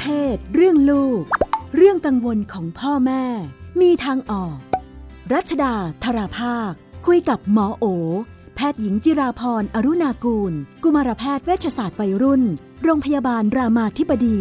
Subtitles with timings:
[0.00, 1.22] เพศ เรื่องลูก
[1.76, 3.24] เรื่องกังวลของพ่อแม่
[3.80, 4.56] มีทางออก
[5.32, 5.74] รัชดา
[6.04, 6.72] ธราภาค
[7.06, 7.84] คุยกับหมอโอ
[8.56, 10.52] แพทย์หญิงจิราพรอรุณากูล
[10.82, 12.42] กุมารแพทย์เวชศาสตร์วัยรุ่น
[12.82, 14.38] โรงพยาบาลรามาธิบดี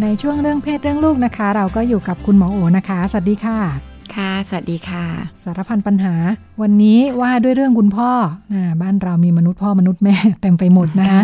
[0.00, 5.04] ในช่วงเรื่องเพศเรื่องลูกนะคะ เราก็อยู่กับคุณหมอโอนะคะ สวัสดีค่ะ ค่ะ สวัสดีค่ะ
[5.44, 6.14] สารพันปัญหา
[6.62, 8.10] วันนี้ว่าด้วยเรื่องคุณพ่อ
[8.52, 11.20] อบ้านเรามีมนุษย์พ่อมนุษย์แม่เต็มไปหมดนะคะ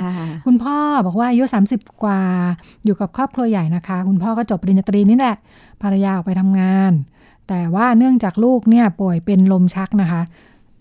[0.47, 2.21] คุณพ่อบอกว่าอายุ 30 กว่า
[2.85, 5.37] อยู่กับครอบครัวใหญ่นะคะ คุณพ่อก็จบปริญญาตรีนี่แหละ
[5.83, 6.93] ภรรยาออกไปทำงาน
[7.49, 10.23] แต่ว่าเนื่องจากลูกเนี่ยป่วยเป็นลมชักนะคะ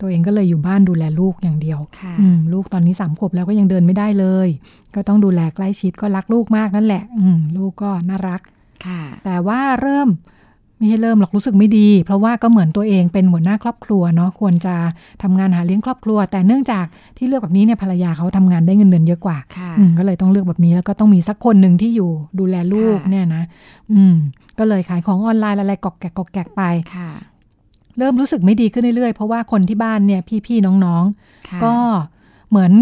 [0.00, 4.48] ตัวเองก็เลยอยู่บ้านดูแลลูกอย่างเดียวค่ะอืมลูกตอนนี้สามขวบแล้วก็ยังเดินไม่ได้เลย
[4.94, 8.40] ก็ต้องดูแลใกล้ชิดก็รักลูกมากนั่นแหละอืมลูกก็น่ารัก
[8.86, 10.08] ค่ะแต่ว่าเริ่ม
[10.78, 14.74] ไม่ใช่เริ่มหรอกรู้สึกไม่ดี เพราะว่าก็เหมือนตัวเองเป็นหัวหน้าครอบครัวเนาะควรจะ
[15.22, 23.42] ทำงานหาเลี้ยงครอบครัว แต่เนื่องจากที่เลือกแบบนี้เนี่ยภรรยาเขาทำงานได้เงินเดือนเยอะกว่าค่ะอืมก็เลยต้องเลือกแบบนี้แล้วก็ต้องมีสักคนหนึ่งที่อยู่ดูแลลูกค่ะเนี่ยนะ
[23.92, 24.14] อืม
[24.58, 26.62] ก็เลยขายของออนไลน์อะไรกอกแกกกอกแกกไป
[26.96, 27.10] ค่ะ
[27.98, 31.74] เริ่มรู้สึกไม่ดีขึ้นเรื่อยๆเพราะว่าคนที่บ้านเนี่ย พี่ๆน้องๆค่ะก็
[32.50, 32.72] เหมือน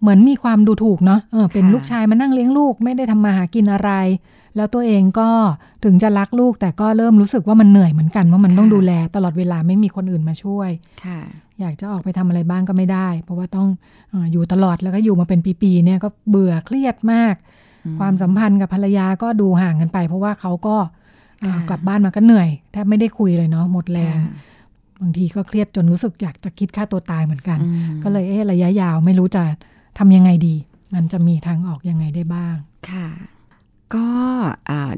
[0.00, 3.90] เหมือนมีความดูถูกเนาะเออเป็นค่ะลูกชายมานั่งเลี้ยงลูก ไม่ได้ทำมาหากินอะไร
[4.56, 5.28] แล้วตัวเองก็
[5.84, 10.70] ถึงจะรักลูกแต่ก็เริ่มรู้สึกว่ามันเหนื่อยเหมือนกันว่ามันต้องดูแลตลอดเวลาไม่มีคนอื่นมาช่วย
[11.04, 11.20] ค่ะ
[11.60, 13.68] อยากจะออกไปทำอะไรบ้างก็ไม่ได้ เพราะว่าต้อง
[14.10, 17.34] เอออยู่ตลอดแล้วก็อยู่มาเป็นปีๆเนี่ยก็เบื่อเครียดมาก
[17.84, 20.76] อืมความสัมพันธ์กับภรรยาก็ดูห่างกันไป เพราะว่าเขาก็
[21.40, 24.34] เอ่อค่ะกลับบ้านมาก็เหนื่อยแทบไม่ได้คุยเลยเนาะหมดแรงค่ะ
[25.00, 29.42] บางทีก็เครียดจนรู้สึกอยากจะคิดฆ่าตัวตายเหมือนกันอืมก็เลยเอ๊ะระยะยาวไม่รู้จะ
[29.98, 30.54] ทำยังไงดี
[30.94, 32.54] มันจะมีทางออกยังไงได้บ้าง
[32.90, 33.08] ค่ะ
[33.94, 34.06] ก็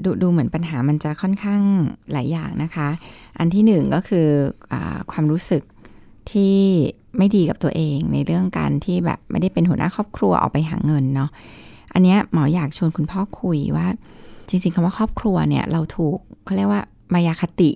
[0.05, 1.63] ดูดูเหมือนปัญหามันจะค่อนข้าง
[2.13, 2.89] หลายอย่างนะคะ
[3.39, 4.27] อันที่หนึ่งก็คือ
[4.73, 4.75] อ
[5.11, 5.63] ความรู้สึก
[6.31, 6.59] ที่
[7.19, 11.31] ไม่ดีกับตัวเองในเรื่องการที่แบบไม่ได้เป็นหัวหน้าครอบครัวออกไปหาเงินเนาะ
[11.93, 13.87] อันเนี้ยหมออยากชวนคุณพ่อคุยว่า
[14.49, 16.83] จริง ๆคำว่าครอบครัวเนี่ยเราถูกเขาเรียกว่า
[17.15, 17.71] มายาคติ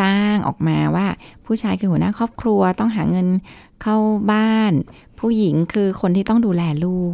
[0.00, 1.06] สร้างออกมาว่า
[1.46, 3.26] ผู้ชายคือหัวหน้าครอบครัวต้องหาเงิน
[3.82, 3.96] เข้า
[4.32, 4.72] บ้าน
[5.18, 7.12] ผู้หญิงคือคนที่ต้องดูแลลูก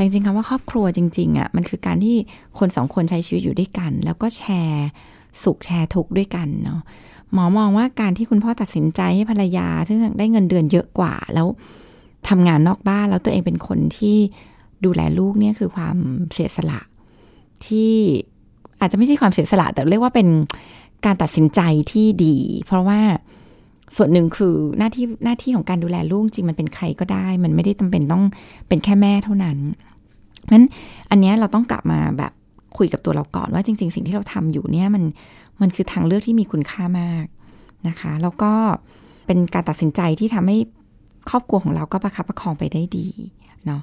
[0.00, 2.16] แต่จริงๆคำว่าครอบครัวจริงๆอะ่ะมันคือการที่
[2.58, 4.88] คนสองคนใช้ชีวิตอยู่ด้วยกัน แล้วก็แชร์
[5.42, 6.80] สุขแชร์ทุกข์ด้วยกันเนาะ
[7.32, 11.46] หมอมองว่าการที่คุณพ่อตัดสินใจให้ภรรยา ซึ่งได้เงินเดือนเยอะกว่า แล้ว
[12.28, 14.16] ทำงานนอกบ้านแล้วตัวเองเป็นคนที่
[14.84, 15.96] ดูแลลูกเนี่ยคือความ
[16.32, 16.80] เสียสละ
[17.66, 17.94] ที่
[18.80, 20.28] อาจจะไม่ใช่ความเสียสละ แต่เรียกว่าเป็น
[21.06, 21.60] การตัดสินใจ
[21.92, 22.36] ที่ดี
[22.66, 23.00] เพราะว่า
[23.96, 28.24] ส่วนหนึ่งคือหน้าที่หน้าที่ของการดูแลลูกจริงมันเป็นใครก็ได้ มันไม่ได้จำเป็นต้อง
[28.68, 29.58] เป็นแค่แม่เท่านั้น
[30.52, 30.64] นั้น
[31.10, 32.32] อันนี้เราต้องกลับมาแบบ
[32.78, 35.04] คุยกับตัวเราก่อนว่าจริง ๆ สิ่งที่เราทำอยู่เนี่ยมัน
[35.60, 37.26] มันคือทางเลือกที่มีคุณค่ามาก
[37.88, 38.52] นะคะ แล้วก็
[39.26, 40.56] เป็นการตัดสินใจที่ทำให้
[41.30, 43.08] ครอบครัวของเราก็ประคับประคองไปได้ดี
[43.66, 43.82] เนาะ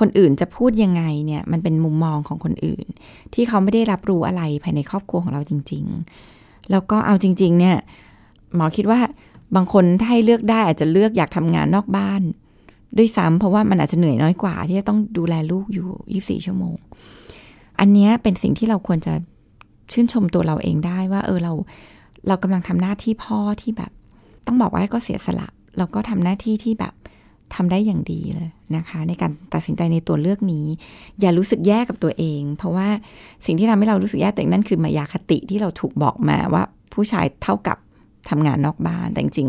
[0.00, 2.86] คนอื่นจะพูดยังไงเนี่ยมันเป็นมุมมองของคนอื่น
[3.34, 5.84] ที่เขาไม่ได้รับรู้อะไรภายในครอบครัวของเราจริง
[6.28, 7.76] ๆ แล้วก็เอาจริง ๆ เนี่ย
[8.54, 9.00] หมอคิดว่า
[9.56, 12.22] บางคนถ้าให้เลือกได้อาจจะเลือกอยากทำงานนอกบ้าน
[12.98, 15.88] ด้วยซ้ำเพราะว่ามันอาจจะเหนื่อยน้อยกว่า ที่จะต้องดูแลลูกอยู่
[16.40, 16.74] 24 ชั่วโมง
[17.80, 19.14] อันนี้เป็นสิ่งที่เราควรจะ
[19.92, 21.52] ชื่นชมตัวเราเองได้ว่า เออเรา
[22.28, 23.90] เรากำลังทำหน้าที่พ่อที่แบบ
[24.46, 25.48] ต้องบอกว่าก็เสียสละ
[25.78, 26.94] แล้วก็ทำหน้าที่ที่แบบ
[27.54, 30.66] ทำได้อย่างดีเลยนะคะ ในการตัดสินใจในตัวเลือกนี้
[31.20, 32.88] อย่ารู้สึกแย่กับตัวเอง เพราะว่า
[33.46, 36.62] สิ่งที่ทำให้เรารู้สึกแย่ตัวเองนั่นคือมายาคติที่เราถูกบอกมาว่า
[36.94, 37.78] ผู้ชายเท่ากับ
[38.30, 39.48] ทำงานนอกบ้านแต่จริง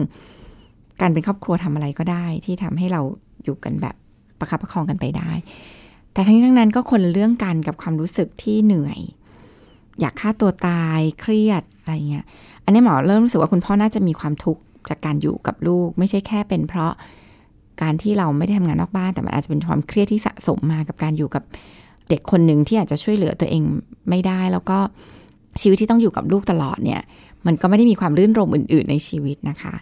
[1.01, 3.01] การเป็นครอบครัวทำอะไรก็ได้ ที่ทำให้เรา
[3.43, 3.95] อยู่กันแบบ
[4.39, 5.31] ประคับประคองกันไปได้
[6.13, 8.99] แต่ทั้งนี้ทั้งนั้นก็คนเรื่องกันกับความรู้สึกที่เหนื่อย
[9.99, 12.25] อยากฆ่าตัวตายเครียดอะไรเงี้ย
[12.63, 16.93] อันนี้หมอเริ่มรู้สึกว่าคุณพ่อน่าจะมีความทุกข์จากการอยู่กับลูก ไม่ใช่แค่เป็นเพราะ
[17.81, 21.43] การที่เราไม่ได้ทำงานนอกบ้าน แต่มันอาจจะเป็นความเครียดที่สะสมมากับการอยู่กับ
[22.09, 23.63] เด็กคนหนึ่งที่อาจจะช่วยเหลือตัวเอง
[24.09, 24.77] ไม่ได้ แล้วก็
[25.61, 27.01] ชีวิตที่ต้องอยู่กับลูกตลอดเนี่ย
[27.45, 29.73] มันก็ไม่ได้มีความรื่นรมอื่น ๆ ในชีวิตนะคะ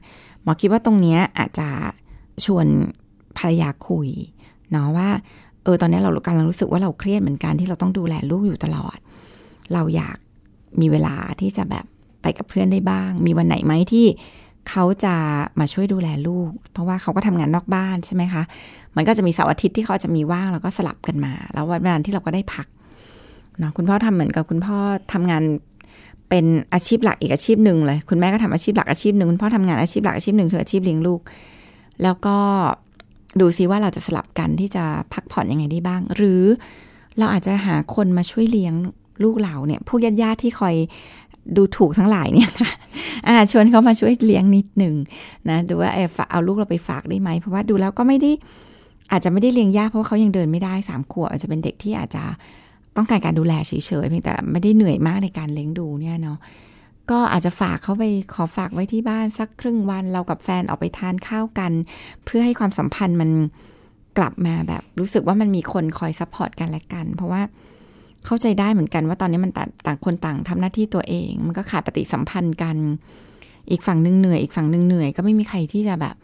[0.43, 1.67] หมอคิดว่าตรงเนี้ยอาจจะ
[2.45, 2.67] ชวน
[3.37, 4.09] ภรรยาคุย
[4.71, 5.09] เนาะว่า
[5.63, 8.97] เออตอนนี้เรากำลังรู้สึกว่าเราเครียดเหมือนกันที่เราต้องดูแลลูกอยู่ตลอด
[9.73, 10.17] เราอยาก
[10.81, 11.85] มีเวลาที่จะแบบ
[12.21, 14.05] ไปกับเพื่อนได้บ้าง มีวันไหนไหมที่
[14.69, 15.15] เขาจะ
[15.59, 18.43] มาช่วยดูแลลูก เพราะว่าเขาก็ทำงานนอกบ้านใช่ไหมคะ
[18.95, 22.67] มันก็จะมีเสาร์อาทิตย์ที่เขาจะมีว่างแล้วก็สลับกันมา แล้ววันเวลาที่เราก็ได้พัก
[23.59, 24.77] เนาะคุณพ่อทำเหมือนกับคุณพ่อ
[25.13, 25.43] ทำงาน
[26.29, 31.21] เป็นอาชีพหลักอีกอาชีพหนึ่งเลย คุณแม่ก็ทำอาชีพหลักอาชีพหนึ่งคุณพ่อทำงานอาชีพหลักอาชีพหนึ่งคืออาชีพเลี้ยงลูก
[32.03, 32.37] แล้วก็
[33.39, 34.83] ดูซิว่าเราจะสลับกันที่จะ
[35.13, 36.41] พักผ่อนยังไงได้บ้าง หรือ
[37.17, 38.73] เราอาจจะหาคนมาช่วยเลี้ยง
[39.23, 40.75] ลูกเราเนี่ยพวกญาติๆที่คอย
[41.57, 42.71] ดูถูกทั้งหลายเนี่ยค่ะ
[43.27, 44.95] อ่าชวนเขามาช่วยเลี้ยงนิดหนึ่ง
[45.49, 48.31] นะ ดูว่าเออเอาลูกเราไปฝากได้ไหม เพราะว่าดูแล้วก็ไม่ได้
[49.11, 52.23] อาจจะไม่ได้เลี้ยงยากเพราะว่าเขายังเดินไม่ได้สามขวบอาจจะเป็นเด็กที่อาจจะ
[52.97, 53.71] ต้องการการดูแลเฉ
[54.03, 56.37] ยๆเพียงแต่ไม่ได้เหนื่อยมากในการเลี้ยงดูเนี่ยเนาะ
[57.11, 58.03] ก็อาจจะฝากเขาไป
[58.33, 61.71] ขอฝากไว้ที่บ้านสักครึ่งวันเรากับแฟนออกไปทานข้าวกัน
[62.25, 63.29] เพื่อให้ความสัมพันธ์มัน
[64.17, 67.41] กลับมาแบบ รู้สึกว่ามันมีคนคอย support กันและกัน เพราะว่า
[68.25, 69.51] เข้าใจได้เหมือนกันว่าตอนนี้มัน
[69.87, 72.75] ต่างคนต่างทำหน้าที่ตัวเอง มันก็ขาดปฏิสัมพันธ์กัน
[73.71, 76.15] อีกฝั่งหนึ่งเหนื่อยอีกฝั่งหนึ่งเหนื่อยก็ไม่มีใครที่จะแบบ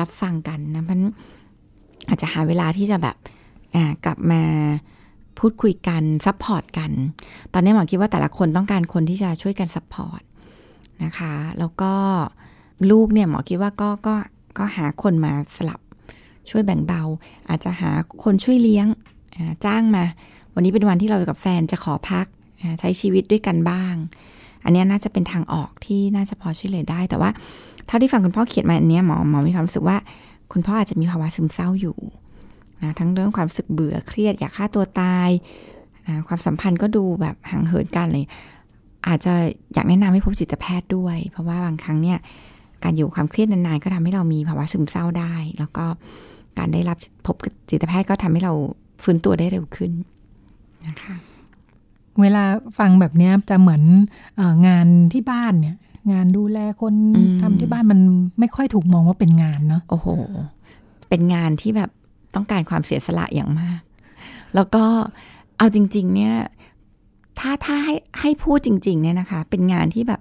[0.00, 1.00] รับฟังกันนะมัน
[2.08, 3.16] อาจจะหาเวลาที่จะแบบ
[4.04, 4.42] กลับมา
[5.38, 6.90] พูดคุยกัน support กัน
[7.52, 10.22] ตอนนี้หมอคิดว่าแต่ละคนต้องการคนที่จะช่วยกัน support
[11.04, 11.92] นะคะ แล้วก็
[12.90, 14.14] ลูกเนี่ยหมอคิดว่าก็ก็
[14.58, 15.80] ก็หาคนมาสลับ
[16.50, 17.02] ช่วยแบ่งเบา
[17.48, 17.90] อาจจะหา
[18.24, 18.86] คนช่วยเลี้ยง
[19.64, 20.04] จ้างมา
[20.54, 22.26] วันนี้เป็นวันที่เรากับแฟนจะขอพัก
[22.80, 23.94] ใช้ชีวิตด้วยกันบ้าง
[24.64, 27.30] อันนี้น่าจะเป็นทางออกที่น่าจะพอช่วยเหลือได้ แต่ว่า
[27.86, 29.96] เท่าที่ฟังคุณพ่อเขียนมาอันนี้หมอหมอมีความรู้สึกว่า
[30.52, 31.98] คุณพ่ออาจจะมีภาวะซึมเศร้าอยู่
[32.82, 35.30] นะทั้งเรื่องความสึกเบื่อเครียดอยากฆ่าตัวตาย
[36.06, 38.24] นะความสัมพันธ์ก็ดูแบบห่างเหินกันเลย
[39.06, 39.34] อาจจะ
[39.74, 42.18] อยากแนะนำให้พบจิตแพทย์ด้วย เพราะว่าบางครั้งเนี่ย
[42.84, 45.84] การอยู่ความเครียดนานๆ ก็ทำให้เรามีภาวะซึมเศร้าได้ แล้วก็
[46.58, 47.36] การได้รับพบ
[47.70, 48.52] จิตแพทย์ก็ทำให้เรา
[49.02, 49.92] ฟื้นตัวได้เร็วขึ้น
[50.86, 51.14] นะคะ
[52.20, 52.44] เวลา
[52.78, 53.82] ฟังแบบนี้จะเหมือน
[54.66, 55.76] งานที่บ้านเนี่ย
[56.12, 56.94] งานดูแลคน
[57.42, 58.00] ทำที่บ้านมัน
[58.40, 60.08] ไม่ค่อยถูกมองว่าเป็นงานเนาะโอ้โห
[61.08, 61.90] เป็นงานที่แบบ
[62.34, 63.80] ต้องการความเสียสละอย่างมาก
[64.54, 64.84] แล้วก็
[65.58, 66.34] เอาจริง ๆ เนี่ย
[67.40, 70.20] ถ้าถ้าให้ให้พูดจริง ๆ เนี่ยนะคะ เป็นงานที่แบบ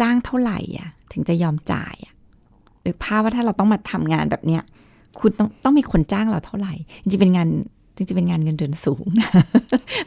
[0.00, 2.14] จ้างเท่าไหร่อะ ถึงจะยอมจ่ายอะ
[2.82, 4.62] หรือภาพว่าถ้าเราต้องมาทำงานแบบเนี้ย
[5.18, 7.48] คุณต้องต้องมีคนจ้างเราเท่าไหร่ จริงๆเป็นงาน
[7.96, 9.30] จริงๆเป็นงานเงินเดือนสูงนะ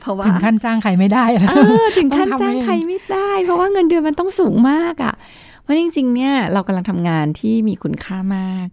[0.01, 5.13] เพราะว่าถึงขั้นจ้างใครไม่ได้เออถึงขั้นจ้างใครไม่ได้ เพราะว่าเงินเดือนมันต้องสูงมากอะ
[5.61, 8.67] เพราะจริง ๆ เนี่ยเรากำลังทำงานที่มีคุณค่ามาก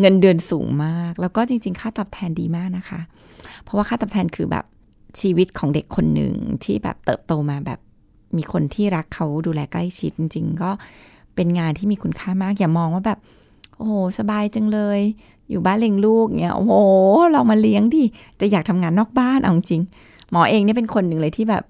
[0.00, 3.00] เงินเดือนสูงมาก แล้วก็จริง ๆ ค่าตอบแทนดีมากนะคะ
[3.62, 4.64] เพราะว่าค่าตอบแทนคือแบบ
[5.20, 6.34] ชีวิตของเด็กคนหนึ่ง
[6.64, 7.80] ที่แบบเติบโตมาแบบ
[8.36, 10.70] มีคนที่รักเขาดูแลใกล้ชิดจริง ๆ ก็
[11.34, 13.18] เป็นงานที่มีคุณค่ามาก อย่ามองว่าแบบ
[13.76, 15.00] โอ้โห สบายจังเลย
[15.50, 16.72] อยู่บ้านเลี้ยงลูกเนี่ยโอ้โห
[17.32, 18.04] เรามาเลี้ยงดิ
[18.40, 19.82] จะอยากทำงานนอกบ้านเอาจริง
[20.30, 21.64] หมอเองเนี่ยเป็นคนหนึ่งเลยที่แบบ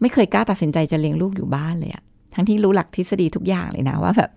[0.00, 2.02] ไม่เคยกล้าตัดสินใจจะเลี้ยงลูกอยู่บ้านเลยอะ
[2.34, 4.30] ทั้งที่รู้หลักทฤษฎีทุกอย่างเลยนะว่าแบบ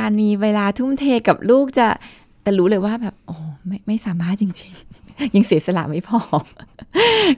[0.00, 1.88] การมีเวลาทุ่มเทกับลูกจะ
[2.42, 4.72] แต่รู้เลยว่าแบบ โอ้ไม่ไม่สามารถจริง
[5.02, 6.20] ๆ ยังเสียสละไม่พอ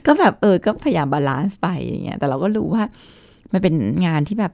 [0.05, 2.83] ก็แบบเออ ก็พยายาม balance ไปอย่างเงี้ยแต่เราก็รู้ว่า
[3.51, 4.53] มันเป็นงานที่แบบ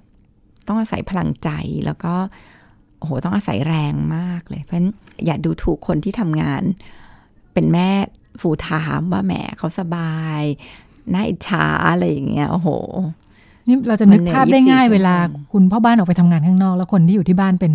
[0.68, 1.50] ต้องอาศัยพลังใจ
[1.86, 2.14] แล้วก็
[2.98, 4.90] โอ้โหต้องอาศัยแรงมากเลย เพราะฉะนั้น
[5.26, 6.62] อย่าดูถูกคนที่ทำงาน
[7.54, 7.90] เป็นแม่
[8.42, 10.42] ฟูทามว่าแหมเขาสบาย
[11.14, 12.70] น่าอิจฉาอะไรอย่างเงี้ยโอ้โห
[13.68, 15.16] นี่เราจะนึกภาพได้ง่ายเวลา
[15.52, 17.74] คุณพ่อบ้านออกไปทำงานข้างนอก แล้วคนที่อยู่ที่บ้านเป็น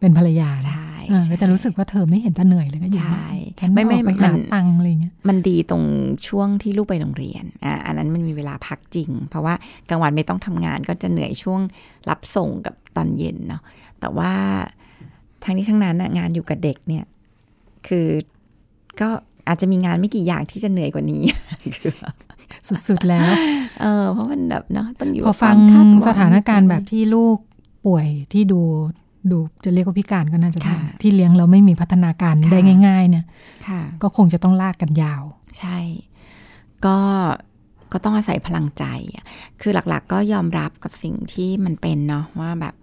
[0.00, 0.89] เป็นภรรยาใช่
[1.32, 3.04] ก็จะรู้สึกว่าเธอไม่เห็นจะเหนื่อยเลยก็อยู่
[3.60, 5.82] ฉันไม่ไม่ไปหาตังอะไรเงี้ยมันดีตรง
[6.28, 9.54] ช่วงที่ลูกไปโรงเรียนอ่าอันนั้นมันมีเวลาพักจริง เพราะว่า
[9.90, 11.60] กลางวันไม่ต้องทำงานก็จะเหนื่อยช่วง
[12.08, 13.62] รับส่งกับตอนเย็นเนาะ
[14.00, 14.32] แต่ว่า
[15.44, 17.04] ทั้งนี้ทั้งนั้นงานอยู่กับเด็กเนี่ย
[17.88, 18.06] คือ
[19.00, 19.08] ก็
[19.48, 21.22] อาจจะมีงานไม่กี่อย่างที่จะเหนื่อยกว่านี้
[21.76, 21.92] คือ
[22.88, 23.30] สุดๆแล้ว
[23.80, 25.56] เออเพราะมันแบบเนาะต้องอยู่พอฟัง
[26.08, 27.38] สถานการณ์แบบที่ลูก
[27.86, 28.62] ป่วยที่ดู
[29.30, 30.60] ดูจะเรียกว่าพิการก็น่าจะ
[31.00, 33.24] ที่เลี้ยงเราไม่มีพัฒนาการได้ง่าย ๆ เนี่ย
[34.02, 35.22] ก็คงจะต้องลากกันยาว
[35.58, 35.78] ใช่
[36.86, 36.98] ก็
[37.92, 38.84] ก็ต้องอาศัยพลังใจ
[39.60, 42.74] คือหลักๆ ก็ยอมรับกับสิ่งที่มันเป็นเนาะว่าแบบ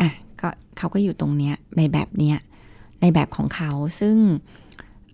[0.00, 0.08] อะ
[0.40, 0.48] ก็
[0.78, 2.36] เขาก็อยู่ตรงเนี้ยในแบบเนี้ย
[3.00, 4.16] ในแบบของเขาซึ่ง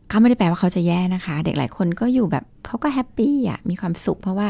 [0.09, 4.49] เขาไม่ได้แปลว่าเขาจะแย่นะคะ เด็กหลายคนก็อยู่แบบเขาก็แฮปปี้อะมีความสุขเพราะว่า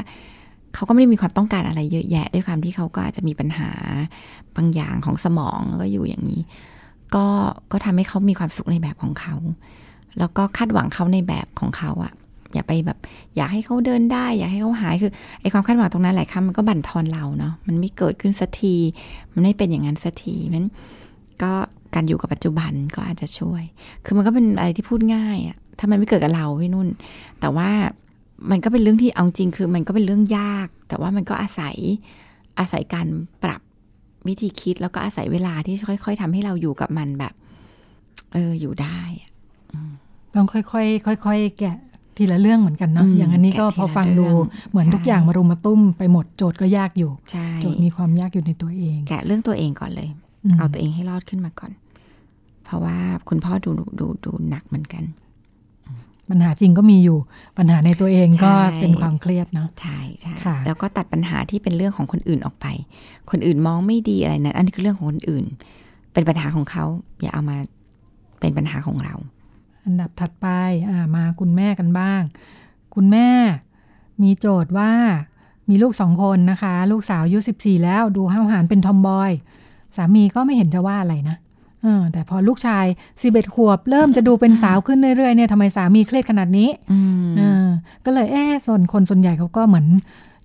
[0.75, 3.71] เขาก็ไม่ได้มีความต้องการอะไรเยอะแยะ ด้วยความที่เขาก็อาจจะมีปัญหา
[4.57, 6.41] บางอย่างของสมองแล้วก็อยู่อย่างนี้
[7.15, 7.27] ก็
[7.73, 9.37] ก็ทำให้เขามีความสุขในแบบของเขา
[10.19, 12.13] แล้วก็คาดหวังเขาในแบบของเขาอะ
[12.55, 12.99] อย่าไปแบบ
[13.37, 18.75] อยากให้เขาเดินได้ อยากให้เขาหายคือไอ้ความคาดหวังตรงนั้นหลายครั้งมันก็บั่นทอนเราเนาะมันไม่เกิดขึ้นสักที
[19.33, 20.65] มันไม่เป็นอย่างนั้นสักทีมัน
[21.43, 21.53] ก็
[21.95, 23.63] การอยู่กับปัจจุบันก็อาจจะช่วย
[24.05, 26.89] คือมันก็เป็นอะไรที่พูดง่ายอะถ้ามันไม่เกิดกับเราพี่นุ่น
[27.41, 27.71] แต่ว่า
[28.51, 31.77] มันก็เป็นเรื่องที่เอาจริงคือมันก็เป็นเรื่องยาก แต่ว่ามันก็อาศัย
[32.59, 33.07] อาศัยการ
[33.45, 33.61] ปรับ
[34.29, 37.33] วิธีคิดแล้วก็อาศัยเวลาที่ค่อยๆทำให้เราอยู่กับมันแบบ
[38.33, 39.01] เอออยู่ได้
[40.35, 40.63] ต้องค่อ
[41.13, 41.77] ยๆค่อยๆแกะ
[42.17, 44.27] ทีละเรื่องเหมือนกันเนาะอย่างอันนี้ก็พอฟังดู
[44.71, 47.11] เหมือนทุกอย่างมารุมมาตุ้มไปหมดโจทย์ก็ยากอยู่
[47.63, 50.09] โจทย์มีความยากอยู่ในตัวเอง แกะเรื่องตัวเองก่อนเลย
[50.59, 51.73] เอาตัวเองให้รอดขึ้นมาก่อน
[52.65, 52.97] เพราะว่า
[53.29, 55.05] คุณพ่อดูดูดูหนักเหมือนกัน
[56.31, 57.19] ปัญหาจริงก็มีอยู่
[57.59, 60.35] ปัญหาในตัวเองก็เป็นความเครียดเนาะใช่ใช่
[60.67, 62.67] แล้วก็ตัดปัญหาที่เป็นเรื่องของคนอื่นออกไป
[63.31, 65.45] คนอื่นมองไม่ดีอะไรนั้นอันนี้คือเรื่องของคนอื่น
[66.13, 66.85] เป็นปัญหาของเขา
[67.21, 67.57] อย่าเอามา
[68.41, 69.15] เป็นปัญหาของเรา
[69.85, 70.47] อันดับถัดไป
[70.89, 72.23] อ่ามาคุณแม่กันบ้าง
[72.95, 73.29] คุณแม่
[74.23, 74.93] มีโจทย์ว่า
[75.69, 79.31] มีลูกสองคนนะคะ ลูกสาวอายุสิบสี่แล้วดูห้าวหาญเป็นทอมบอย
[79.97, 81.37] สามีก็ไม่เห็นจะว่าอะไรนะ
[82.13, 82.87] แต่พอลูกชาย
[83.23, 86.69] สิบเอ็ดขวบ เริ่มจะดูเป็นสาวขึ้นเรื่อยๆเนี่ยทำไมสามีเครียดขนาดนี้
[88.05, 89.87] ก็เลยเอ๊ส่วนคนส่วนใหญ่เขาก็เหมือน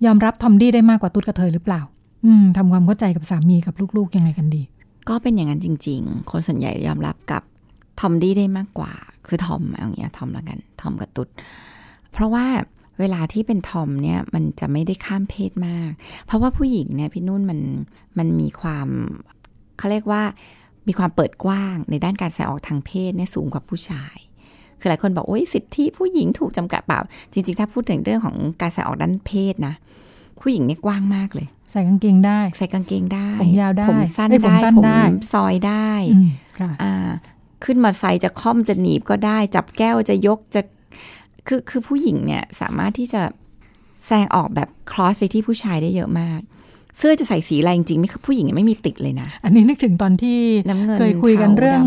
[0.05, 1.81] ยอมรับทอมดี้ได้มากกว่าตุ๊ดกระเทยหรือเปล่า
[2.25, 4.61] อืมทำความเข้าใจกับสามีกับลูกๆยังไงกันดี
[5.09, 7.41] ก็เป็นอย่างนั้นจริง ๆ คนส่วนใหญ่ยอมรับกับ
[7.99, 8.93] ทอมดี้ได้มากกว่า
[9.27, 11.27] คือทอมอย่างเงี้ยทอมละกันทอมกับตุ๊ด
[12.11, 12.45] เพราะว่า
[12.99, 15.91] เวลาที่เป็นทอมเนี่ยมันจะไม่ได้ข้ามเพศมาก
[16.25, 17.59] เพราะว่าผู้หญิงเนี่ยพี่นุ่นมัน
[18.17, 18.87] มันมีความ
[19.77, 20.23] เขาเรียกว่า
[20.89, 24.17] มีความเปิดกว้างในด้านการแสดงออกทางเพศเนี่ยสูงกว่าผู้ชาย
[24.79, 26.99] คือหลายคนบอกโอ้ยสิทธิผู้หญิงถูกจำกัดเปล่า
[27.33, 29.75] จริง ๆ ถ้าพูดถึงเรื่องของการแสดงออกด้านเพศนะ
[30.41, 34.37] ผู้หญิงเนี่ยกว้างมากเลย ใส่กางเกงได้ ใส่กางเกงได้ ผมยาวได้ ผมสั้นได้
[34.77, 35.91] ผมซอยได้
[36.81, 37.09] อ่า
[37.63, 40.61] ขึ้นมาใส่จะค่อมจะหนีบก็ได้ จับแก้วจะยกจะ
[41.47, 43.21] คือคือผู้หญิงเนี่ยสามารถที่จะ
[44.05, 46.41] แสดงออกแบบคลอสไปที่ผู้ชายได้เยอะมาก
[46.99, 50.37] เสื้อจะใส่สีอะไรจริงๆไม่ผู้หญิงไม่มีติดเลยนะ อันนี้นึกถึงตอนที่
[50.99, 51.83] เคยคุยกันเรื่อง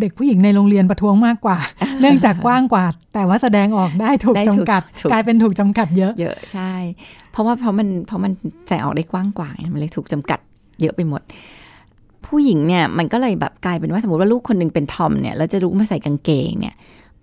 [0.00, 1.58] เด็กผู้หญิงในโรงเรียนประท้วงมากกว่า
[2.00, 6.72] เนื่องจากกว้างกว่า แต่ว่าแสดงออกได้ถูกจำกัด กลายเป็นถูกจำกัดเยอะ เยอะใช่
[7.32, 8.32] เพราะว่าเพราะมันเพราะมัน
[8.66, 10.38] แสดงออกได้กว้างกว่ามันเลยถูกจำกัด
[10.80, 11.22] เยอะไปหมด
[12.26, 16.74] ผู้หญิงเนี่ยมันก็เลยแบบกลายเป็นว่าสมมติว่าลูกคนนึงเป็นทอมเนี่ยแล้วจะรู้มาใส่กางเกงเนี่ย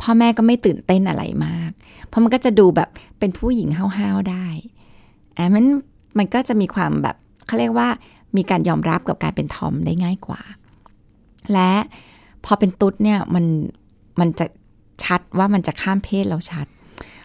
[0.02, 1.72] พ่อแม่ก็ไม่ตื่นเต้นอะไรมาก
[2.08, 2.90] เพราะมันก็จะดูแบบ
[3.20, 4.48] เป็นผู้หญิงห้าวๆได้
[5.38, 5.66] อะมัน
[6.18, 7.16] มันก็จะมีความแบบ
[7.48, 7.90] เขาเรียกว่า
[8.38, 10.42] มีการยอมรับกับการเป็นทอมได้ง่ายกว่า
[11.54, 11.72] และ
[12.46, 13.46] พอเป็นตุ๊ดเนี่ยมัน
[14.20, 14.46] มันจะ
[15.04, 16.66] ชัดว่ามันจะข้ามเพศเราชัด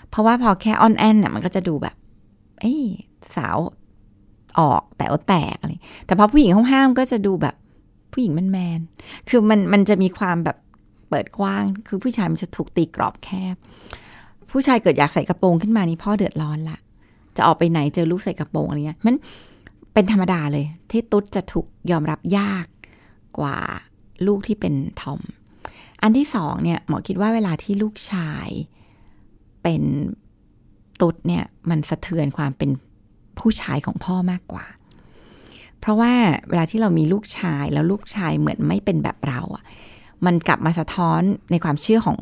[0.09, 1.97] เพราะว่าพอแค่ออนแอนเนี่ยมันก็จะดูแบบ
[2.61, 2.75] เอ้
[3.37, 3.59] สาว
[4.59, 5.71] ออกแต่อแตกอะไร
[6.07, 7.55] แต่พอผู้หญิงห้ามก็จะดูแบบ
[8.13, 8.81] ผู้หญิงแมนแมน
[9.29, 10.57] คือมันมันจะมีความแบบ
[11.09, 13.57] เปิดกว้าง คือผู้ชายมันจะถูกตีกรอบแคบ
[14.51, 16.79] ผู้ชายเกิดอยากใส่กระโปรงขึ้นมานี่พ่อเดือดร้อนละ
[17.41, 19.15] จะออกไปไหนเจอลูกใส่กระโปรงอะไรเงี้ยมัน
[19.95, 22.67] เป็นธรรมดาเลย ที่ตุ๊ดจะถูกยอมรับยาก
[23.39, 23.57] กว่า
[24.27, 25.21] ลูกที่เป็นทอม
[26.03, 28.49] อันที่สองเนี่ยหมอคิดว่าเวลาที่ลูกชาย
[29.63, 29.83] เป็น
[31.01, 32.71] ตุ๊ดเนี่ยมันสะเทือนความเป็น
[33.39, 34.65] ผู้ชายของพ่อมากกว่า
[35.81, 36.13] เพราะว่า
[36.49, 39.65] เวลาที่เรามีลูกชายแล้วลูกชายเหมือนไม่เป็นแบบเราอะ
[40.27, 41.21] มันกลับมาสะท้อน
[41.51, 42.19] ในความเชื่อของ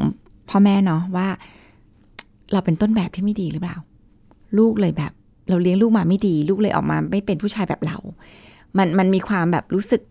[0.51, 1.29] พ่อแม่เนาะว่า
[2.53, 3.77] เราเป็นต้นแบบที่ไม่ดีหรือเปล่า
[4.59, 5.13] ลูกเลยแบบ
[5.49, 7.99] เราเลี้ยงลูกมาไม่ดี ลูกเลยออกมาไม่เป็นผู้ชายแบบเรา
[8.79, 10.03] มันมันมีความแบบรู้สึก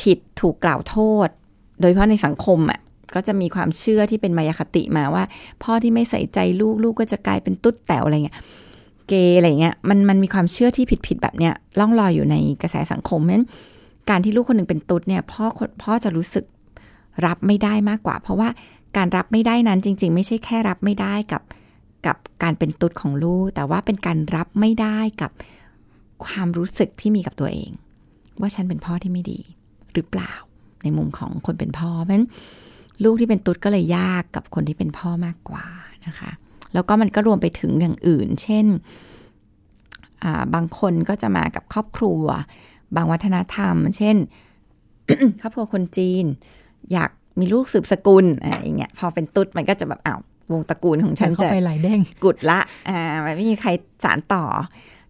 [0.00, 0.96] ผิดถูกกล่าวโท
[1.26, 1.28] ษ
[1.80, 2.80] โดยเฉพาะในสังคมอะ่ะ
[3.14, 5.24] ก็จะมีความเชื่อที่เป็นมายาคติมาว่า
[5.62, 8.38] พ่อที่ไม่ใส่ใจลูกลูกก็จะกลายเป็นตุ๊ดแต๋วอะไรเงี้ย
[9.08, 13.44] เกย์อะไรเงี้ยมันมันมีความเชื่อที่ผิดผิดแบบเนี้ยล่องลอยอยู่ในกระแสสังคมนั้น
[14.10, 15.44] การที่ลูกคนหนึ่งเป็นตุ๊ดเนี่ยพ่อ
[15.82, 16.44] พ่อจะรู้สึก
[17.26, 18.48] รับไม่ได้มากกว่า เพราะว่า
[18.96, 21.42] การรับไม่ได้นั้นจริง ๆ ไม่ใช่แค่รับไม่ได้กับ
[22.06, 25.30] กับการเป็นตุ๊ดของลูก แต่ว่าเป็นการรับไม่ได้กับ
[26.24, 27.70] ความรู้สึกที่มีกับตัวเอง
[28.40, 29.40] ว่าฉันเป็นพ่อที่ไม่ดี
[29.94, 30.32] หรือเปล่า
[30.82, 32.28] ในมุมของคนเป็นพ่อเพราะฉะนั้น
[33.04, 35.66] ลูกที่เป็นตุ๊ดก็เลยยากกับคนที่เป็นพ่อมากกว่า
[36.06, 36.30] นะคะ
[36.74, 38.66] แล้วก็มันก็รวมไปถึงอย่างอื่น เช่น
[40.54, 42.22] บางคนก็จะมากับครอบครัว
[42.96, 44.16] บางวัฒนธรรม เช่น
[45.40, 46.24] ครอบครัวคนจีน
[46.92, 47.10] อยาก
[47.40, 50.20] มีลูกสืบสกุลอะไรเงี้ยพอเป็นตุ๊ดมันก็จะแบบอ้าว
[50.52, 53.00] วงตระกูลของฉันจะไปหลายเด้งกุดละอ่า
[53.36, 53.70] ไม่มีใคร
[54.04, 54.44] สารต่อ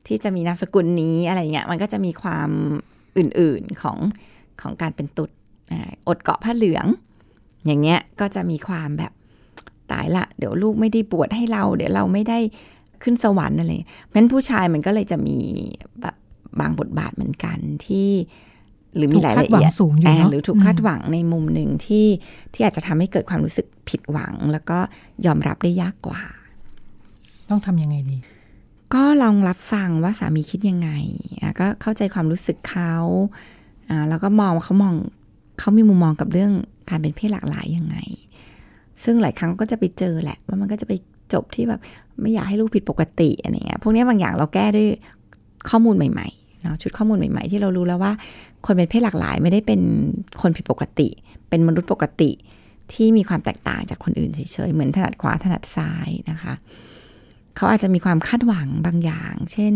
[0.07, 2.51] ที่จะมีนามสกุลนี้อะไรเงี้ยมันก็จะมีความ
[3.19, 3.99] อื่นๆของ
[4.61, 5.31] ของการเป็นตุด
[6.09, 6.87] อดเกาะผ้าเหลือง
[7.67, 9.13] อย่างเงี้ยก็จะมีความแบบ
[9.93, 12.39] ตายละ เดี๋ยวลูกไม่ได้ปวดให้เรา เดี๋ยวเราไม่ได้
[13.03, 13.71] ขึ้นสวรรค์อะไร
[14.07, 15.39] เพราะนั้นผู้ชายมันก็เลยจะมี
[16.01, 16.17] แบบ
[16.61, 18.11] บางบทบาทเหมือนกันที่
[18.97, 22.07] หรือมีหลายละเอียดสูงอยู่หรือถูกคาดหวังในมุมหนึ่งที่
[22.55, 24.79] ที่อาจจะทำให้เกิดความรู้สึกผิดหวัง แล้วก็
[25.27, 26.21] ยอมรับได้ยากกว่า
[27.51, 28.17] ต้องทำยังไงดี
[28.95, 30.91] ก็ลองรับฟังว่าสามีคิดยังไง
[31.61, 32.95] ก็เข้าใจความรู้สึกเขา
[34.09, 34.95] แล้วก็มองเขามอง
[35.59, 36.53] เขามีมุมมองกับเรื่อง
[36.91, 37.97] การเป็นเพศหลากหลายยังไง
[39.05, 40.93] ซึ่งหลายครั้งก็จะไปเจอแหละ ว่ามันก็จะไป
[41.33, 41.81] จบที่แบบ
[42.21, 44.89] ไม่อยากให้ลูกผิดปกติอะไรเงี้ยพวกนี้บางอย่างเราแก้ด้วย
[45.69, 48.13] ข้อมูลใหม่ ๆ เนาะชุดข้อมูลใหม่ ๆ ที่เรารู้แล้วว่า
[48.67, 49.81] คนเป็นเพศหลากหลาย ไม่ได้เป็น
[50.43, 51.09] คนผิดปกติ
[51.49, 52.31] เป็นมนุษย์ปกติ
[52.93, 56.55] ที่มีความแตกต่างจากคนอื่นเฉยๆเหมือนถนัดขวาถนัดซ้ายนะคะ
[57.57, 59.75] เขาอาจจะมีความคาดหวังบางอย่าง เช่น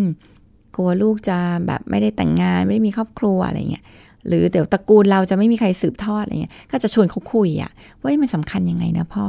[0.77, 3.85] กลัวลูกจะแบบไม่ได้แต่งงาน ไม่ได้มีครอบครัวอะไรเงี้ย
[4.27, 9.27] หรือเดี๋ยวตระกูลเราจะไม่มีใครสืบทอดอะไรเงี้ยก็จะชวนเขาคุยอะว่ามันสำคัญยังไงนะพ่อ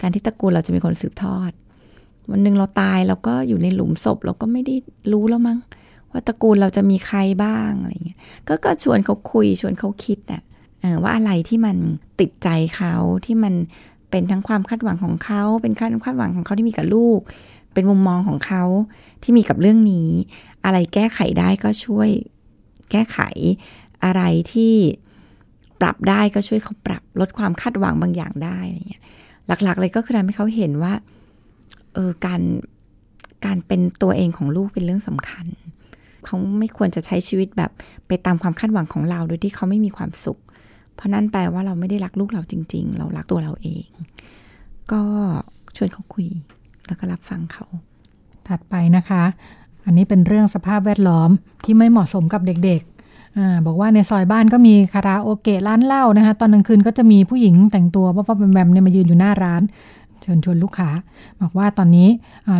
[0.00, 1.50] การที่ตระกูลเราจะมีคนสืบทอด
[2.30, 4.74] วันหนึ่งเราตายเราก็อยู่ในหลุมศพเราก็ไม่ได้
[5.12, 5.58] รู้แล้วมั้ง
[6.14, 8.18] ว่าตระกูลเราจะมีใครบ้างอะไรเงี้ย
[8.48, 10.42] ก็ก็ชวนเขาคุยชวนเขาคิดนะ่ะ
[11.02, 11.76] ว่าอะไรที่มัน
[12.20, 12.94] ติดใจเขา
[13.24, 13.54] ที่มัน
[14.10, 17.20] เป็นทั้งความคาดหวังของเขา เป็นคาดคาดหวังของเขาที่มีกับลูก
[17.74, 18.64] เป็นมุมมองของเขา
[19.22, 20.10] ที่มีกับเรื่องนี้
[20.64, 22.08] อะไรแก้ไขได้ก็ช่วย
[22.90, 23.18] แก้ไข
[24.04, 24.74] อะไรที่
[25.80, 29.02] ปรับได้ก็ช่วยเขาปรับลดความคาดหวังบางอย่างได้อะไรเงี้ย
[29.46, 30.92] หลักๆ เลยก็คือทำให้เขาเห็นว่า
[31.94, 32.40] เออการ
[33.46, 35.46] การเป็นตัวเองของลูกเป็นเรื่องสำคัญ
[36.26, 37.70] เขาไม่ควรจะใช้ชีวิตแบบ
[38.06, 40.38] ไปตามความคาดหวังของเราโดยที่เขาไม่มีความสุข
[40.94, 43.86] เพราะนั่นแปลว่าเราไม่ได้รักลูกเราจริง ๆ เรารักตัวเราเอง
[44.92, 45.02] ก็
[45.76, 46.28] ชวนเขาคุย
[46.86, 47.66] แล้วก็รับฟังเขา
[48.48, 49.22] ถัดไปนะคะ
[49.84, 51.30] อันนี้เป็นเรื่องสภาพแวดล้อม
[51.64, 59.62] ที่ไม่เหมาะสมกับเด็กๆอบอกว่าในซอยบ้านก็มีคาราโอเกะร้านเหล้านะคะ ตอนกลางคืนก็จะมีผู้หญิงแต่งตัวว่าๆแบมๆเนี่ยมายืนอยู่หน้าร้าน
[60.22, 60.90] เชิญชวนลูกค้า
[61.40, 62.08] บอกว่าตอนนี้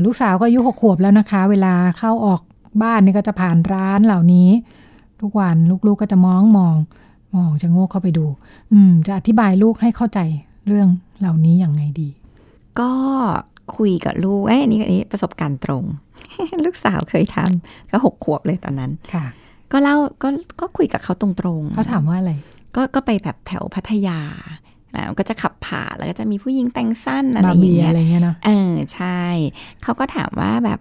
[0.04, 2.40] ลูกสาวก็อายุหกขวบแล้วนะคะ เวลาเข้าออก
[2.82, 4.48] บ้านนี่ก็จะผ่านร้านเหล่านี้
[5.20, 6.76] ทุกวันลูกๆก็จะมองมอง
[7.36, 8.26] มองจะโง่เข้าไปดู
[8.72, 10.20] อืม จะอธิบายลูกให้เข้าใจ
[10.66, 10.88] เรื่อง
[11.20, 12.08] เหล่านี้อย่างไงดี
[12.80, 12.92] ก็
[13.76, 15.84] คุยกับลูกเอ้ยอันนี้อันนี้ประสบการณ์ตรง
[16.64, 19.26] ลูกสาวเคยทำก็หกขวบเลยตอนนั้นค่ะ
[19.72, 20.28] ก็เล่าก็
[20.60, 21.28] ก็คุยกับเขาตร
[21.58, 22.32] งๆเขาถามว่าอะไร
[22.76, 24.20] ก็ก็ไปแบบแถวพัทยา
[25.18, 29.20] ก็จะขับผ่านแล้วก็จะมีผู้หญิงแต่งสั้นอะไรอย่างเงี้ยอะไรเงี้ยเนาะเออใช่
[29.82, 30.80] เขาก็ถามว่าแบบ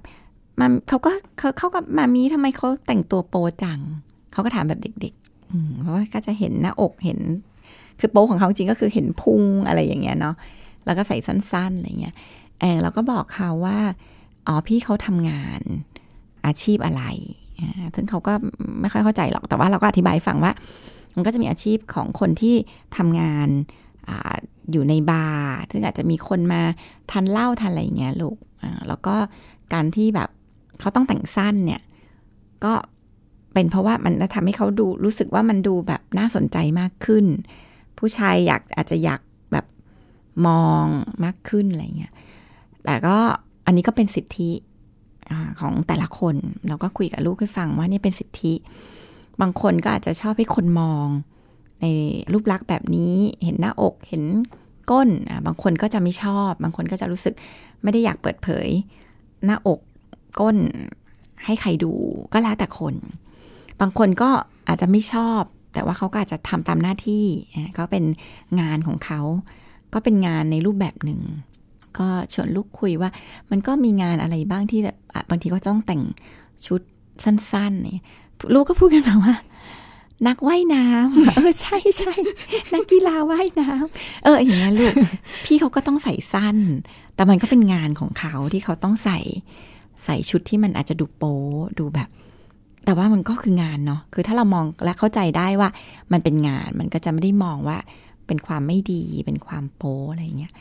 [0.59, 3.79] มันเขาก็เขาเขากับมามีทำไมเขาแต่งตัวโปจัง
[4.31, 7.19] เขาก็ถามแบบเด็กๆเพราะว่าก็จะเห็นหน้าอกเห็น
[7.99, 10.35] คือโปของเขาจริงก็คือเห็นพุงอะไรอย่างเงี้ยเนาะ
[10.85, 12.15] แล้วก็ใส่สั้นๆอะไรเงี้ย
[12.59, 13.79] เออเราก็บอกเขาว่า
[14.47, 15.61] อ๋อพี่เขาทำงาน
[16.45, 17.03] อาชีพอะไร
[17.95, 18.33] ซึ่งเขาก็
[18.81, 20.51] ไม่ค่อยเข้าใจหรอก แต่ว่าเราก็อธิบายฟังว่า
[21.15, 22.55] มันก็จะมีอาชีพของคนที่
[22.97, 23.47] ทำงาน
[24.09, 24.11] อ
[24.71, 26.61] อยู่ในบาร์ ซึ่งอาจจะมีคนมา
[27.11, 28.37] ทานเหล้าทานอะไรอย่างเงี้ยลูก
[28.87, 29.15] แล้วก็
[29.73, 30.29] การที่แบบ
[30.79, 31.81] เขาต้องแต่งสั้นเนี่ย
[32.65, 32.73] ก็
[33.53, 37.25] เป็นเพราะว่ามันทำให้เขาดูรู้สึกว่ามันดูแบบน่าสนใจมากขึ้น
[37.97, 39.21] ผู้ชายอยากอาจจะอยาก
[39.51, 39.65] แบบ
[40.47, 40.85] มอง
[41.23, 42.13] มากขึ้นอะไรเงี้ย
[42.85, 43.17] แต่ก็
[43.65, 44.51] อันนี้ก็เป็นสิทธิ
[45.59, 46.35] ของแต่ละคน
[46.67, 48.53] เราก็คุยกับลูกให้ฟังว่านี่เป็นสิทธิ
[49.41, 51.07] บางคนก็อาจจะชอบให้คนมอง
[51.81, 51.85] ใน
[52.33, 54.23] รูปลักษณ์แบบนี้เห็นหน้าอกเห็น
[54.91, 55.09] ก้น
[55.45, 57.33] บางคนก็จะไม่ชอบ บางคนก็จะรู้สึก
[57.83, 58.67] ไม่ได้อยากเปิดเผย
[59.45, 59.79] หน้าอก
[60.39, 60.57] ก้น
[61.45, 61.91] ให้ใครดู
[62.33, 62.95] ก็แล้วแต่คน
[63.81, 64.29] บางคนก็
[64.67, 65.41] อาจจะไม่ชอบ
[65.73, 67.25] แต่ว่าเขาก็อาจจะทำตามหน้าที่
[67.77, 68.03] ก็เป็น
[68.61, 69.21] งานของเขา
[69.93, 71.21] ก็เป็นงานในรูปแบบหนึ่ง
[71.97, 73.09] ก็ชวนลูกคุยว่า
[73.51, 74.79] มันก็มีงานอะไรบ้างที่
[75.29, 76.01] บางทีก็ต้องแต่ง
[76.65, 76.81] ชุด
[77.23, 78.05] สั้นๆเนี่ย
[78.53, 79.35] ลูกก็พูดกันมาว่า
[80.27, 82.13] นักว่ายน้ำเออใช่ใช่
[82.73, 84.93] นักกีฬาว่ายน้ำเอออย่างนี้ลูก
[85.45, 86.57] พี่เขาก็ต้องใส่สั้น
[87.15, 89.19] แต่มันก็เป็นงานของเขาที่เขาต้องใส่
[90.05, 91.37] ใส่ชุดที่มันอาจจะดูโป๊
[91.79, 92.09] ดูแบบ
[92.85, 95.69] แต่ว่ามันก็คืองานเนาะคือถ้าเรามองและเข้าใจได้ว่า
[96.11, 97.77] มันเป็นงานมันก็จะไม่ได้มองว่า
[98.27, 100.53] เป็นความไม่ดี เป็นความโป๊อะไรเงี้ย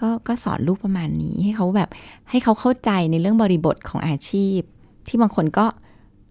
[0.00, 1.90] ก็ก็สอนลูกประมาณนี้ให้เขาแบบ
[2.30, 4.60] ให้เขาเข้าใจในเรื่องบริบทของอาชีพ
[5.08, 5.66] ที่บางคนก็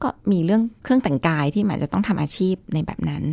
[0.04, 3.24] ก็มีเรื่องเครื่องแต่งกายที่มันจะต้องทำอาชีพในแบบนั้น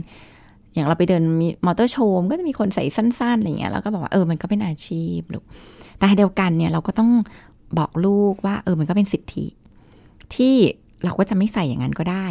[0.73, 5.45] อย่างเราไปเดินมีมอเตอร์โชว์ก็จะมีคนใส่สั้นๆอะไรเงี้ยแล้วก็บอกว่าเออมันก็เป็นอาชีพลูก
[5.99, 7.11] แต่เดียวกันเนี่ยเราก็ต้อง
[7.79, 9.47] บอกลูกว่า เออมันก็เป็นสิทธิ
[10.35, 10.55] ที่
[11.05, 12.27] เราก็จะไม่ใส่อย่างนั้นก็ได้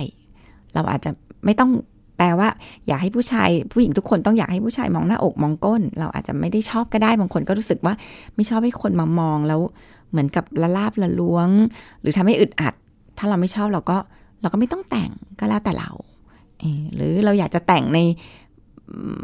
[0.73, 1.11] เราอาจจะ
[1.45, 1.71] ไม่ต้อง
[2.17, 2.49] แปลว่า
[2.87, 7.93] อยากให้ผู้ชาย ผู้หญิงทุกคนต้องอยากให้ผู้ชายมองหน้าอกมองก้น เราอาจจะไม่ได้ชอบก็ได้บางคนก็รู้สึกว่า
[8.35, 9.61] ไม่ชอบให้คนมามองแล้ว
[10.11, 11.49] เหมือนกับละลาบละล้วง
[12.01, 12.73] หรือทำให้อึดอัด
[13.17, 13.97] ถ้าเราไม่ชอบเราก็
[14.41, 15.91] เราก็ไม่ต้องแต่งก็แล้วแต่เรา
[16.95, 17.99] หรือเราอยากจะแต่งใน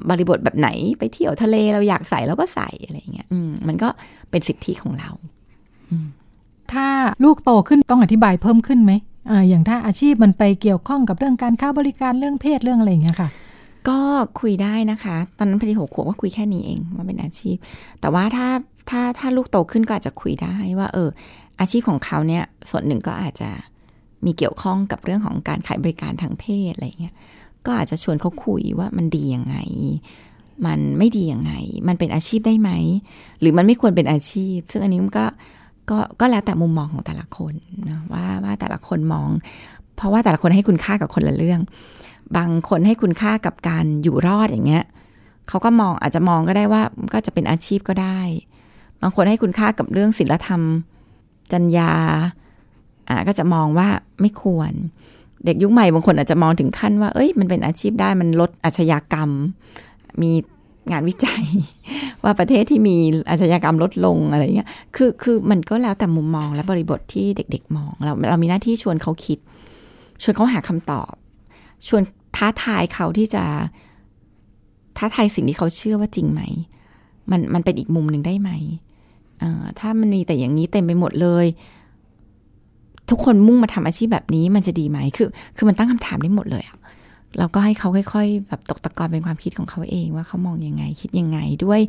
[0.09, 3.27] บริบทแบบไหนไปเที่ยวทะเลเราอยากใส่เราก็ใส่อะไรเงี้ย
[3.67, 3.89] มันก็
[4.31, 5.09] เป็นสิทธิของเรา
[6.73, 6.87] ถ้า
[7.23, 8.93] ลูกโตขึ้นต้องอธิบายเพิ่มขึ้นไหม
[9.29, 13.29] ออย่างถ้าอาชีพมันไปเกี่ยวข้องกับเรื่องการค้าบริการเรื่องเพศเรื่องอะไรอย่างเงี้ยค่ะ
[13.89, 13.99] ก็
[14.39, 17.55] คุยได้นะคะ ตอนนั้นพอดีหกขวบก็คุยแค่นี้เองว่าเป็นอาชีพ
[18.01, 18.47] แต่ว่าถ้า
[18.89, 21.09] ถ้าถ้าลูกโตขึ้นก็อาจจะคุยได้ว่า เออ
[21.59, 23.49] อาชีพของเขาเนี่ยส่วนหนึ่งก็อาจจะ
[24.25, 27.15] มีเกี่ยวข้องกับเรื่องของการขายบริการทางเพศอะไรเงี้ย
[27.65, 29.55] ก็อาจจะชวนเขาคุยว่ามันดียังไง
[30.65, 31.53] มันไม่ดียังไง
[31.87, 32.71] มันเป็นอาชีพได้ไหม
[33.39, 35.25] หรือมันไม่ควรเป็นอาชีพ ซึ่งอันนี้มันก็
[35.89, 37.53] ก็ก็แล้วแต่มุมมองของแต่ละคน
[37.89, 39.29] นะว่าว่าแต่ละคนมอง
[39.95, 41.59] เพราะว่าแต่ละคนให้คุณค่ากับคนละเรื่อง
[42.37, 44.83] บางคนให้คุณค่ากับการอยู่รอดอย่างเงี้ย
[45.47, 46.81] เขาก็มองอาจจะมองก็ได้ว่า
[47.13, 48.19] ก็จะเป็นอาชีพก็ได้
[49.01, 50.61] บางคนให้คุณค่ากับเรื่องศีลธรรม
[51.51, 51.91] จัญญา
[53.09, 53.87] อ่าก็จะมองว่า
[54.21, 54.71] ไม่ควร
[55.45, 59.29] เด็กยุคใหม่บางคนอาจจะมองถึงขั้นว่า เอ้ยมันเป็นอาชีพได้มันลดอาชญากรรม
[60.21, 60.31] มี
[60.91, 61.43] งานวิจัย
[62.23, 62.95] ว่าประเทศที่มี
[63.29, 69.39] อาชญากรรมลดลงอะไรเงี้ย คือคือมันก็แล้วแต่มุมมองและบริบทที่เด็ก ๆ มอง เราเรามีหน้าที่ชวนเขาคิด
[70.23, 71.13] ชวนเขาหาคำตอบ
[71.87, 72.01] ชวน
[72.35, 73.43] ท้าทายเขาที่จะ
[74.97, 76.41] ท้าทายสิ่งที่เขาเชื่อว่าจริงไหม
[77.31, 78.51] มันมันเป็นอีกมุมหนึ่งได้ไหม
[79.79, 81.45] ถ้ามันมีแต่อย่างนี้เต็มไปหมดเลย
[83.09, 86.77] ทุกคนมุ่งมาทำอาชีพแบบนี้มันจะดีไหมคือ คือมันตั้งคำถามได้หมดเลยอะ
[87.39, 91.81] เราก็ให้เขาค่อย ๆ แบบตกตะกอนเป็นความคิดของเขาเองว่าเขามองยังไงคิดยังไงด้วย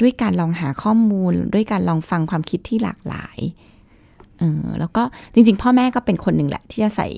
[0.00, 3.38] ด้วยการลองหาข้อมูล ด้วยการลองฟังความคิดที่หลากหลาย
[4.38, 5.02] เออแล้วก็
[5.34, 7.08] จริง ๆ พ่อแม่ก็เป็นคนหนึ่งแหละ ที่จะใส่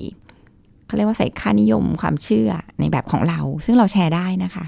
[0.86, 4.64] เขาเรียกว่าใส่ค่านิยมความเชื่อในแบบของเรา ซึ่งเราแชร์ได้นะคะ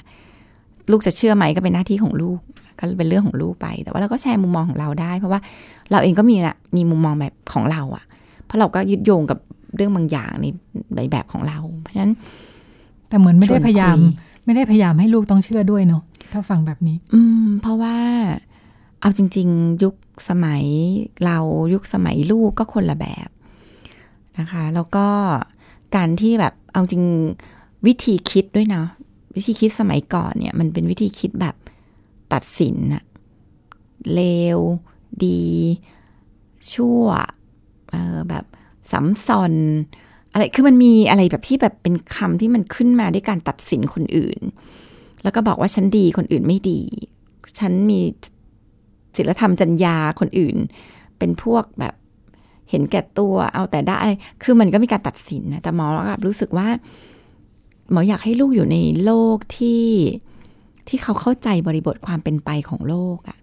[0.91, 2.39] ลูกจะเชื่อไหมก็เป็นหน้าที่ของลูก
[2.79, 5.41] ก็เป็นเรื่องของลูกไป แต่ว่าเราก็แชร์มุมมองของเราได้ เพราะว่า
[5.91, 8.05] เราเองก็มีนะมีมุมมองแบบของเราอะ
[8.45, 9.39] เพราะเราก็ยึดโยงกับ
[9.77, 10.31] เรื่องบางอย่าง
[10.97, 12.13] ในแบบของเรา เพราะฉะนั้น
[13.15, 13.99] แต่เหมือนไม่ได้พยายาม
[14.45, 17.97] ไม่ได้พยายามให้ลูกต้องเชื่อด้วยเนาะถ้าฟังแบบนี้ อืม เพราะว่า
[19.01, 19.95] เอาจริง ๆ ยุค
[20.29, 20.65] สมัย
[21.25, 21.39] เรา
[21.75, 23.29] ยุคสมัยลูกก็คนละแบบ
[24.39, 25.07] นะคะ แล้วก็
[25.97, 27.05] การที่แบบเอาจริง
[27.87, 28.85] วิธีคิดด้วยนะ
[29.35, 31.57] วิธีคิดสมัยก่อนเนี่ย มันเป็นวิธีคิดแบบ
[32.33, 33.05] ตัดสินอะ
[34.15, 34.23] เล
[34.57, 34.59] ว
[35.25, 35.43] ดี
[36.73, 37.07] ชั่ว
[38.29, 38.45] แบบ
[38.93, 39.55] สัมซอน
[40.35, 44.41] อะไรคือมันมีอะไรแบบที่แบบเป็นคำที่มันขึ้นมาด้วยการตัดสินคนอื่น
[45.23, 46.81] แล้วก็บอกว่าฉันดีคนอื่นไม่ดี
[47.59, 48.01] ฉันมี
[49.17, 50.57] ศีลธรรมจัญญาคนอื่น
[51.19, 51.95] เป็นพวกแบบ
[52.71, 54.01] เห็นแก่ตัวเอาแต่ได้
[54.43, 56.69] คือมันก็มีการตัดสินนะแต่หมอแล้วก็รู้สึกว่า
[57.91, 59.85] หมออยากให้ลูกอยู่ในโลกที่
[60.89, 63.39] ที่เขาเข้าใจบริบทความเป็นไปของโลกอะ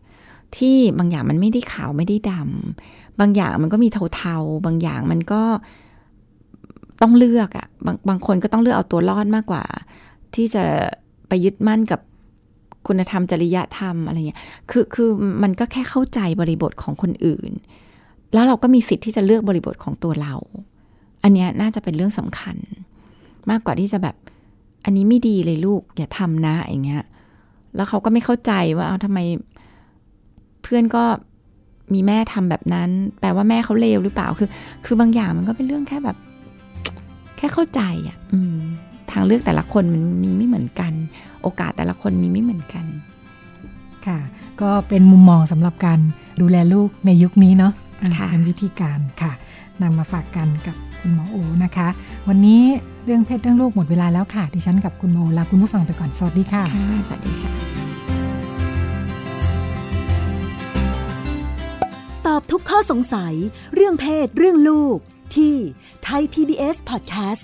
[0.58, 5.44] ที่บางอย่างมันไม่ได้ขาวไม่ได้ดำบางอย่างมันก็มีเทาๆ บางอย่างมันก็
[7.02, 9.64] ต้องเลือกอะบางบางคนก็ต้องเลือกเอาตัวรอดมากกว่า
[10.36, 10.64] ที่จะ
[11.28, 12.00] ไปยึดมั่นกับ
[12.88, 14.40] คุณธรรมจริยธรรมอะไรเงี้ย
[14.72, 15.10] คือคือ
[15.44, 17.52] มันก็แค่เข้าใจบริบทของคนอื่น
[18.34, 20.36] แล้วเราก็มีสิทธิ์ที่จะเลือกบริบทของตัวเรา
[21.24, 22.58] อันเนี้ยน่าจะเป็นเรื่องสำคัญ
[23.50, 24.16] มากกว่าที่จะแบบ
[24.86, 27.04] อันนี้ไม่ดีเลยลูก อย่าทำนะอย่างเงี้ย
[27.76, 29.20] แล้วเขาก็ไม่เข้าใจว่าเอาทำไม
[30.64, 31.04] เพื่อนก็
[31.94, 34.50] มีแม่ทำแบบนั้น แปลว่าแม่เขาเลวหรือเปล่า คือ
[34.86, 36.18] คือบางอย่างมันก็เป็นเรื่องแค่แบบ
[37.42, 38.18] ค่เข้าใจอะ
[39.12, 40.94] ทางเลือกแต่ละคนมันมีไม่เหมือนกัน
[41.44, 42.86] โอกาสแต่ละคนมีไม่เหมือนกัน
[44.08, 44.20] ค่ะ
[44.62, 46.00] ก็เป็นมุมมองสำหรับการ
[46.42, 47.74] ดูแลลูกในยุคนี้เนาะ
[48.30, 49.32] เป็นวิธีการค่ะ
[49.82, 51.88] นำมาฝากกันกับคุณหมอโอนะคะ
[52.28, 52.62] วันนี้
[53.06, 56.64] เรื่องเพศเรื่องลูกหมดเวลาแล้วค่ะ ดิฉันกับคุณโมลาคุณผู้ฟังไปก่อน สวัสดีค่ะ
[57.08, 57.52] สวัสดีค่ะ
[62.28, 63.34] ตอบทุกข้อสงสัย
[63.76, 64.98] เรื่องเพศเรื่องลูก
[65.38, 65.56] ที่
[66.08, 67.44] Thai PBS Podcast